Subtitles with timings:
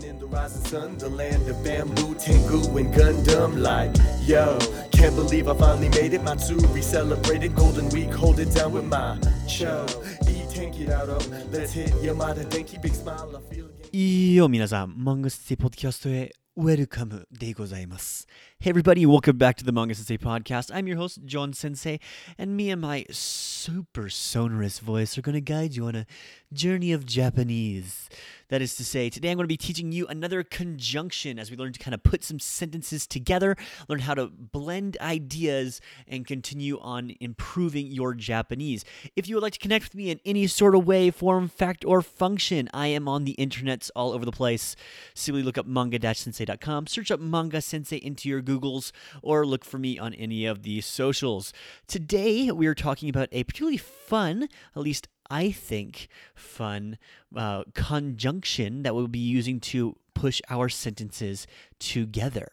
[0.00, 3.60] Living in the rising sun, the land of bamboo, Tengu, and Gundam.
[3.60, 3.94] Like,
[4.26, 4.58] yo,
[4.92, 6.22] can't believe I finally made it.
[6.22, 9.86] Matsuri celebrated Golden Week, hold it down with my cho.
[10.28, 18.26] E tank it out, of, let's hit Yamada Denki, big smile, I feel いいよ皆さん、マングスティポッドキャストへウェルカムでございます。
[18.62, 20.70] Hey everybody, welcome back to the Manga Sensei podcast.
[20.70, 21.98] I'm your host, John Sensei,
[22.36, 26.06] and me and my super sonorous voice are going to guide you on a
[26.52, 28.10] journey of Japanese.
[28.50, 31.56] That is to say, today I'm going to be teaching you another conjunction as we
[31.56, 33.56] learn to kind of put some sentences together,
[33.88, 38.84] learn how to blend ideas, and continue on improving your Japanese.
[39.16, 41.82] If you would like to connect with me in any sort of way, form, fact,
[41.86, 44.76] or function, I am on the internets all over the place.
[45.14, 49.98] Simply look up manga-sensei.com, search up Manga Sensei into your Googles, or look for me
[49.98, 51.52] on any of the socials.
[51.86, 56.98] Today, we are talking about a particularly fun, at least I think, fun
[57.36, 61.46] uh, conjunction that we'll be using to push our sentences
[61.78, 62.50] together.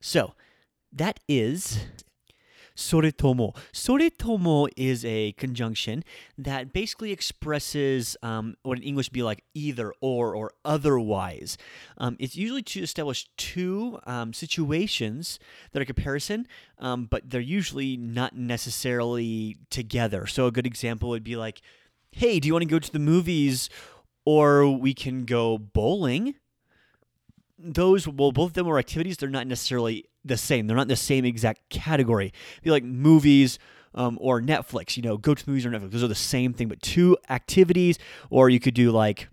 [0.00, 0.34] So,
[0.92, 1.80] that is
[2.76, 3.56] soretomo.
[3.72, 6.04] Soretomo is a conjunction
[6.36, 11.56] that basically expresses um, what in English would be like either or or otherwise.
[11.98, 15.38] Um, it's usually to establish two um, situations
[15.72, 16.46] that are comparison,
[16.78, 20.26] um, but they're usually not necessarily together.
[20.26, 21.60] So a good example would be like,
[22.10, 23.68] hey, do you want to go to the movies
[24.24, 26.34] or we can go bowling?
[27.64, 30.66] Those well both of them are activities they're not necessarily the same.
[30.66, 32.32] They're not in the same exact category.
[32.62, 33.58] Be like movies
[33.94, 35.92] um, or netflix you know go to the movies or netflix.
[35.92, 37.98] Those are the same thing but two activities
[38.30, 39.28] or you could do like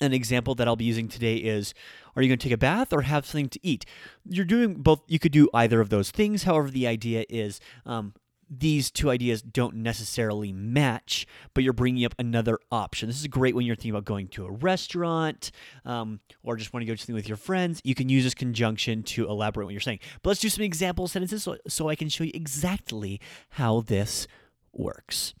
[0.00, 1.72] an example that i'll be using today is
[2.16, 3.84] are you going to take a bath or have something to eat?
[4.24, 6.44] You're doing both you could do either of those things.
[6.44, 8.14] However the idea is um,
[8.53, 13.07] these two ideas don't necessarily match, but you're bringing up another option.
[13.07, 15.51] This is great when you're thinking about going to a restaurant
[15.85, 17.79] um, or just want to go to something with your friends.
[17.85, 19.99] You can use this conjunction to elaborate what you're saying.
[20.21, 24.27] But let's do some example sentences so, so I can show you exactly how this
[24.73, 25.33] works.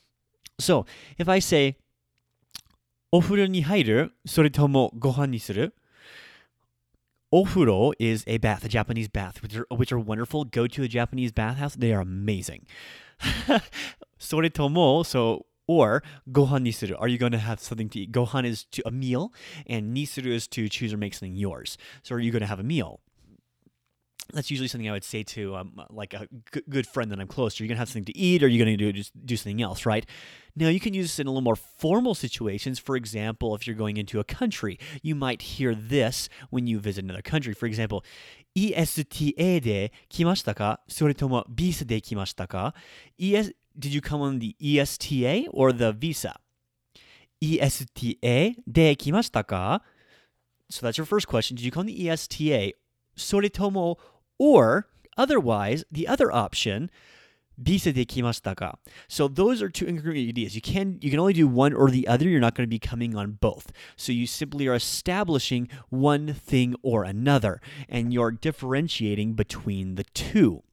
[0.57, 0.85] So
[1.17, 1.75] if I say,
[3.13, 5.75] お風呂に入るそれともご飯にする
[7.32, 10.44] Ofuro is a bath, a Japanese bath, which are, which are wonderful.
[10.44, 12.66] Go to a Japanese bathhouse; they are amazing.
[14.20, 16.94] Soretomo, so or gohan nisuru.
[17.00, 18.12] Are you going to have something to eat?
[18.12, 19.32] Gohan is to a meal,
[19.66, 21.76] and nisuru is to choose or make something yours.
[22.02, 23.00] So are you going to have a meal?
[24.33, 27.27] That's usually something I would say to um, like a g- good friend that I'm
[27.27, 27.63] close to.
[27.63, 30.05] You're gonna have something to eat, or you're gonna do just do something else, right?
[30.55, 32.79] Now you can use this in a little more formal situations.
[32.79, 37.03] For example, if you're going into a country, you might hear this when you visit
[37.03, 37.53] another country.
[37.53, 38.05] For example,
[38.55, 42.73] ESTA で来ましたかそれとも visa で来ましたか
[43.17, 46.35] ES Did you come on the ESTA or the visa?
[47.41, 49.83] ESTA で来ましたか
[50.69, 51.57] So that's your first question.
[51.57, 52.75] Did you come on the ESTA?
[53.15, 53.99] それとも
[54.37, 56.89] or otherwise, the other option,
[57.57, 60.55] ビザで来ましたか So those are two incongruent ideas.
[60.55, 62.27] You can you can only do one or the other.
[62.27, 63.71] You're not going to be coming on both.
[63.95, 70.63] So you simply are establishing one thing or another, and you're differentiating between the two.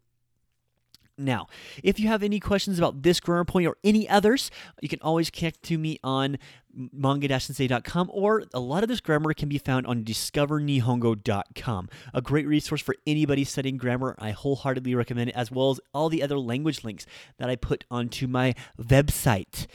[1.17, 1.47] Now,
[1.83, 4.49] if you have any questions about this grammar point or any others,
[4.81, 6.39] you can always connect to me on
[6.73, 12.81] manga-sensei.com or a lot of this grammar can be found on discovernihongo.com, a great resource
[12.81, 14.15] for anybody studying grammar.
[14.17, 17.05] I wholeheartedly recommend it as well as all the other language links
[17.37, 19.67] that I put onto my website.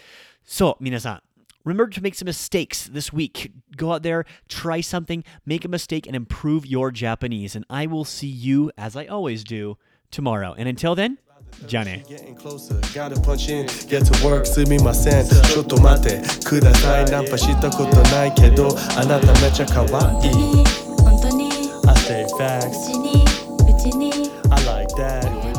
[0.42, 1.20] So, minasan,
[1.64, 3.52] remember to make some mistakes this week.
[3.76, 7.54] Go out there, try something, make a mistake, and improve your Japanese.
[7.54, 9.78] And I will see you, as I always do,
[10.10, 10.54] tomorrow.
[10.56, 11.18] And until then,
[11.66, 12.04] じゃあね。
[12.94, 15.26] Gotta punch in, get to work, すみません。
[15.26, 17.04] ちょっと待ってください。
[17.06, 20.32] ナンパしたことないけど、あなためちゃかわいい。
[20.32, 20.64] 本当に、
[21.02, 21.50] 本当に、
[21.86, 22.68] I stay facts。
[22.68, 24.12] うちに、うちに、
[24.50, 25.57] I like that。